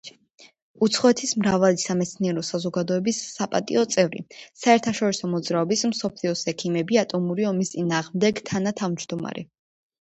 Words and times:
უცხოეთის 0.85 1.33
მრავალი 1.41 1.81
სამეცნიერო 1.83 2.43
საზოგადოების 2.47 3.19
საპატიო 3.35 3.85
წევრი, 3.97 4.23
საერთაშორისო 4.63 5.31
მოძრაობის 5.37 5.87
„მსოფლიოს 5.95 6.45
ექიმები 6.55 7.01
ატომური 7.07 7.49
ომის 7.55 7.75
წინააღმდეგ“ 7.79 8.47
თანათავმჯდომარე. 8.53 9.49